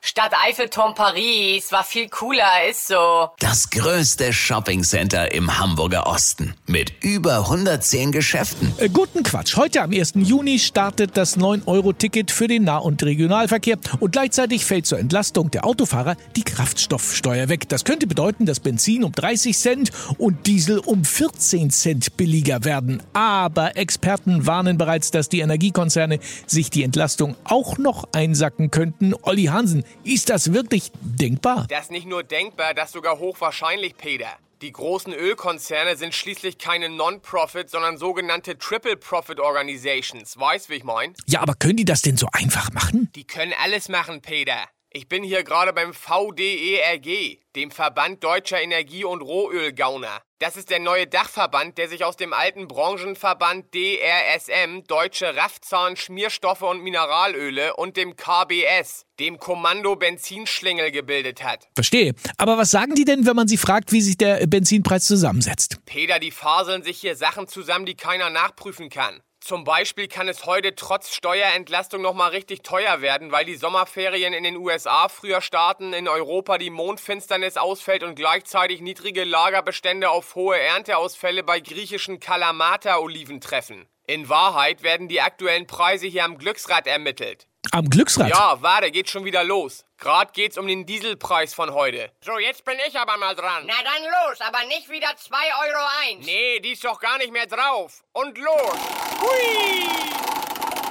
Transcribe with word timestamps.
Stadt 0.00 0.32
Eiffelturm 0.46 0.94
Paris 0.94 1.72
war 1.72 1.82
viel 1.82 2.08
cooler, 2.08 2.68
ist 2.70 2.86
so. 2.86 3.30
Das 3.40 3.68
größte 3.68 4.32
Shoppingcenter 4.32 5.32
im 5.32 5.58
Hamburger 5.58 6.06
Osten 6.06 6.54
mit 6.66 6.92
über 7.02 7.38
110 7.38 8.12
Geschäften. 8.12 8.72
Äh, 8.78 8.90
guten 8.90 9.24
Quatsch. 9.24 9.56
Heute 9.56 9.82
am 9.82 9.92
1. 9.92 10.12
Juni 10.14 10.60
startet 10.60 11.16
das 11.16 11.36
9-Euro-Ticket 11.36 12.30
für 12.30 12.46
den 12.46 12.62
Nah- 12.62 12.78
und 12.78 13.02
Regionalverkehr 13.02 13.76
und 13.98 14.12
gleichzeitig 14.12 14.64
fällt 14.64 14.86
zur 14.86 15.00
Entlastung 15.00 15.50
der 15.50 15.64
Autofahrer 15.64 16.16
die 16.36 16.44
Kraftstoffsteuer 16.44 17.48
weg. 17.48 17.68
Das 17.68 17.84
könnte 17.84 18.06
bedeuten, 18.06 18.46
dass 18.46 18.60
Benzin 18.60 19.02
um 19.02 19.10
30 19.10 19.58
Cent 19.58 19.90
und 20.16 20.46
Diesel 20.46 20.78
um 20.78 21.04
14 21.04 21.70
Cent 21.70 22.16
billiger 22.16 22.64
werden. 22.64 23.02
Aber 23.14 23.76
Experten 23.76 24.46
warnen 24.46 24.78
bereits, 24.78 25.10
dass 25.10 25.28
die 25.28 25.40
Energiekonzerne 25.40 26.20
sich 26.46 26.70
die 26.70 26.84
Entlastung 26.84 27.34
auch 27.42 27.78
noch 27.78 28.08
einsacken 28.12 28.70
könnten. 28.70 29.12
Olli 29.22 29.46
Hansen, 29.46 29.84
ist 30.04 30.30
das 30.30 30.52
wirklich 30.52 30.90
denkbar? 31.00 31.66
Das 31.68 31.84
ist 31.84 31.90
nicht 31.90 32.06
nur 32.06 32.22
denkbar, 32.22 32.74
das 32.74 32.86
ist 32.86 32.92
sogar 32.94 33.18
hochwahrscheinlich, 33.18 33.96
Peter. 33.96 34.30
Die 34.60 34.72
großen 34.72 35.12
Ölkonzerne 35.12 35.96
sind 35.96 36.14
schließlich 36.14 36.58
keine 36.58 36.88
Non-Profit, 36.88 37.70
sondern 37.70 37.96
sogenannte 37.96 38.58
Triple 38.58 38.96
Profit 38.96 39.38
Organizations. 39.38 40.36
Weißt, 40.36 40.68
wie 40.68 40.74
ich 40.74 40.84
mein? 40.84 41.14
Ja, 41.26 41.40
aber 41.42 41.54
können 41.54 41.76
die 41.76 41.84
das 41.84 42.02
denn 42.02 42.16
so 42.16 42.28
einfach 42.32 42.72
machen? 42.72 43.08
Die 43.14 43.24
können 43.24 43.54
alles 43.62 43.88
machen, 43.88 44.20
Peter. 44.20 44.64
Ich 44.90 45.06
bin 45.06 45.22
hier 45.22 45.44
gerade 45.44 45.74
beim 45.74 45.92
VDERG, 45.92 47.40
dem 47.54 47.70
Verband 47.70 48.24
Deutscher 48.24 48.62
Energie- 48.62 49.04
und 49.04 49.20
Rohölgauner. 49.20 50.22
Das 50.38 50.56
ist 50.56 50.70
der 50.70 50.78
neue 50.78 51.06
Dachverband, 51.06 51.76
der 51.76 51.90
sich 51.90 52.04
aus 52.04 52.16
dem 52.16 52.32
alten 52.32 52.68
Branchenverband 52.68 53.74
DRSM, 53.74 54.84
Deutsche 54.86 55.36
Raffzahn, 55.36 55.96
Schmierstoffe 55.96 56.62
und 56.62 56.82
Mineralöle 56.82 57.76
und 57.76 57.98
dem 57.98 58.16
KBS, 58.16 59.04
dem 59.20 59.38
Kommando 59.38 59.94
Benzinschlingel, 59.96 60.90
gebildet 60.90 61.44
hat. 61.44 61.68
Verstehe. 61.74 62.14
Aber 62.38 62.56
was 62.56 62.70
sagen 62.70 62.94
die 62.94 63.04
denn, 63.04 63.26
wenn 63.26 63.36
man 63.36 63.46
sie 63.46 63.58
fragt, 63.58 63.92
wie 63.92 64.00
sich 64.00 64.16
der 64.16 64.46
Benzinpreis 64.46 65.04
zusammensetzt? 65.04 65.84
Peter, 65.84 66.18
die 66.18 66.30
faseln 66.30 66.82
sich 66.82 66.98
hier 66.98 67.14
Sachen 67.14 67.46
zusammen, 67.46 67.84
die 67.84 67.94
keiner 67.96 68.30
nachprüfen 68.30 68.88
kann. 68.88 69.20
Zum 69.48 69.64
Beispiel 69.64 70.08
kann 70.08 70.28
es 70.28 70.44
heute 70.44 70.74
trotz 70.74 71.14
Steuerentlastung 71.14 72.02
nochmal 72.02 72.32
richtig 72.32 72.62
teuer 72.62 73.00
werden, 73.00 73.32
weil 73.32 73.46
die 73.46 73.54
Sommerferien 73.54 74.34
in 74.34 74.44
den 74.44 74.58
USA 74.58 75.08
früher 75.08 75.40
starten, 75.40 75.94
in 75.94 76.06
Europa 76.06 76.58
die 76.58 76.68
Mondfinsternis 76.68 77.56
ausfällt 77.56 78.02
und 78.02 78.14
gleichzeitig 78.14 78.82
niedrige 78.82 79.24
Lagerbestände 79.24 80.10
auf 80.10 80.34
hohe 80.34 80.60
Ernteausfälle 80.60 81.44
bei 81.44 81.60
griechischen 81.60 82.20
Kalamata-Oliven 82.20 83.40
treffen. 83.40 83.88
In 84.06 84.28
Wahrheit 84.28 84.82
werden 84.82 85.08
die 85.08 85.22
aktuellen 85.22 85.66
Preise 85.66 86.06
hier 86.06 86.26
am 86.26 86.36
Glücksrad 86.36 86.86
ermittelt. 86.86 87.46
Am 87.72 87.88
Glücksrad? 87.90 88.28
Ja, 88.30 88.60
warte, 88.60 88.90
geht 88.90 89.10
schon 89.10 89.24
wieder 89.24 89.44
los. 89.44 89.84
Gerade 89.98 90.32
geht's 90.32 90.56
um 90.56 90.66
den 90.66 90.86
Dieselpreis 90.86 91.54
von 91.54 91.74
heute. 91.74 92.10
So, 92.24 92.38
jetzt 92.38 92.64
bin 92.64 92.78
ich 92.86 92.98
aber 92.98 93.16
mal 93.16 93.34
dran. 93.34 93.64
Na 93.66 93.74
dann 93.82 94.02
los, 94.04 94.40
aber 94.40 94.64
nicht 94.64 94.88
wieder 94.88 95.14
2 95.16 95.36
Euro 95.36 95.86
eins. 96.02 96.26
Nee, 96.26 96.60
die 96.60 96.72
ist 96.72 96.84
doch 96.84 96.98
gar 97.00 97.18
nicht 97.18 97.32
mehr 97.32 97.46
drauf. 97.46 98.02
Und 98.12 98.38
los. 98.38 98.78
Hui! 99.20 99.88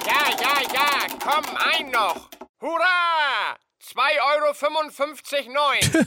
Ja, 0.06 0.30
ja, 0.40 0.72
ja, 0.72 1.06
komm, 1.22 1.44
ein 1.56 1.90
noch. 1.90 2.28
Hurra! 2.60 3.56
2,55 3.82 5.34
Euro. 5.46 5.52
neun. 5.52 6.06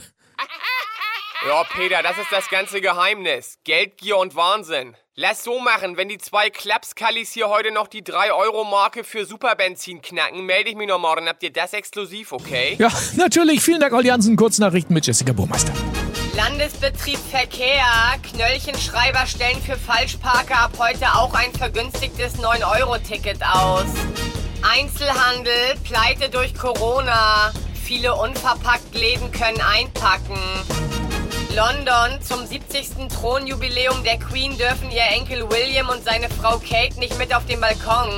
ja, 1.46 1.64
Peter, 1.64 2.02
das 2.02 2.18
ist 2.18 2.30
das 2.30 2.48
ganze 2.48 2.80
Geheimnis. 2.80 3.58
Geldgier 3.64 4.16
und 4.16 4.34
Wahnsinn. 4.36 4.96
Lass 5.14 5.44
so 5.44 5.58
machen, 5.58 5.98
wenn 5.98 6.08
die 6.08 6.16
zwei 6.16 6.48
Klapskallis 6.48 7.32
hier 7.32 7.50
heute 7.50 7.70
noch 7.70 7.86
die 7.86 8.02
3-Euro-Marke 8.02 9.04
für 9.04 9.26
Superbenzin 9.26 10.00
knacken, 10.00 10.46
melde 10.46 10.70
ich 10.70 10.74
mich 10.74 10.88
noch 10.88 10.98
morgen. 10.98 11.28
Habt 11.28 11.42
ihr 11.42 11.52
das 11.52 11.74
exklusiv, 11.74 12.32
okay? 12.32 12.76
Ja, 12.78 12.88
natürlich. 13.16 13.60
Vielen 13.60 13.80
Dank, 13.80 13.92
Olli 13.92 14.08
Hansen. 14.08 14.36
Kurznachrichten 14.36 14.94
mit 14.94 15.06
Jessica 15.06 15.34
Burmeister. 15.34 15.74
Landesbetrieb 16.34 17.18
Verkehr. 17.30 17.84
Knöllchenschreiber 18.22 19.26
stellen 19.26 19.60
für 19.60 19.76
Falschparker 19.76 20.58
ab 20.58 20.72
heute 20.78 21.04
auch 21.14 21.34
ein 21.34 21.52
vergünstigtes 21.52 22.38
9-Euro-Ticket 22.38 23.42
aus. 23.42 23.84
Einzelhandel, 24.62 25.76
Pleite 25.84 26.30
durch 26.30 26.54
Corona. 26.54 27.52
Viele 27.84 28.14
unverpackt 28.14 28.94
Läden 28.94 29.30
können 29.30 29.60
einpacken. 29.60 30.38
London, 32.02 32.22
zum 32.22 32.46
70. 32.46 33.08
Thronjubiläum 33.08 34.02
der 34.04 34.18
Queen 34.18 34.56
dürfen 34.56 34.90
ihr 34.90 35.02
Enkel 35.16 35.48
William 35.50 35.88
und 35.88 36.02
seine 36.04 36.28
Frau 36.28 36.58
Kate 36.58 36.98
nicht 36.98 37.16
mit 37.18 37.34
auf 37.34 37.44
den 37.46 37.60
Balkon. 37.60 38.08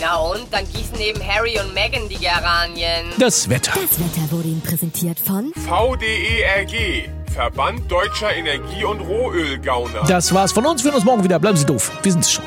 Na 0.00 0.16
und, 0.16 0.52
dann 0.52 0.64
gießen 0.70 0.98
eben 1.00 1.20
Harry 1.26 1.58
und 1.58 1.74
Meghan 1.74 2.08
die 2.08 2.18
Geranien. 2.18 3.06
Das 3.18 3.48
Wetter. 3.48 3.72
Das 3.72 3.98
Wetter 3.98 4.30
wurde 4.30 4.48
Ihnen 4.48 4.60
präsentiert 4.60 5.18
von 5.18 5.52
VDERG, 5.54 7.08
Verband 7.32 7.90
Deutscher 7.90 8.34
Energie- 8.34 8.84
und 8.84 9.00
Rohölgauner. 9.00 10.04
Das 10.06 10.32
war's 10.34 10.52
von 10.52 10.66
uns. 10.66 10.84
Wir 10.84 10.90
sehen 10.90 10.96
uns 10.96 11.04
morgen 11.04 11.24
wieder. 11.24 11.38
Bleiben 11.38 11.56
Sie 11.56 11.66
doof. 11.66 11.90
Wir 12.02 12.12
sind's 12.12 12.30
schon. 12.30 12.44